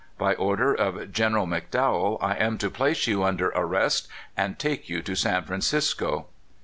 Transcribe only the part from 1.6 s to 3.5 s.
Dowell, I am to place you under